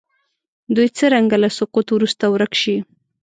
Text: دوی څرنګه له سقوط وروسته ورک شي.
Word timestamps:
دوی 0.75 0.87
څرنګه 0.97 1.37
له 1.43 1.49
سقوط 1.57 1.87
وروسته 1.91 2.25
ورک 2.33 2.53
شي. 2.61 2.77